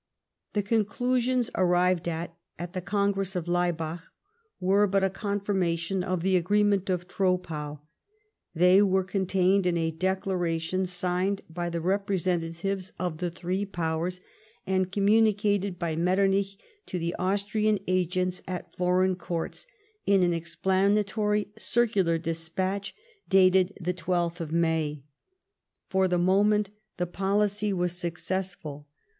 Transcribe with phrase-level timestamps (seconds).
[0.53, 4.01] The conclusions arrived at at the Congress of Laibach
[4.59, 7.81] were but a confirmation of the agreement of Troppau.
[8.55, 14.21] They were contained in a declaration signed by the representatives of the three Powers,
[14.65, 16.57] and communicated by Metternich
[16.87, 19.67] to the Austrian agents at Foreign Courts
[20.07, 22.95] in an explanatory circular despatch
[23.29, 25.03] dated the 12th May.
[25.89, 28.87] For the moment the policy was successful.